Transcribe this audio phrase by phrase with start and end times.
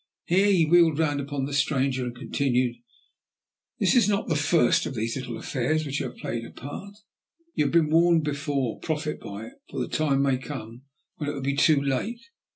[0.25, 2.77] Here he wheeled round upon the stranger, and continued:
[3.77, 6.49] "This is not the first of these little affairs in which you have played a
[6.49, 6.95] part.
[7.53, 10.85] You have been warned before, profit by it, for the time may come
[11.17, 12.21] when it will be too late.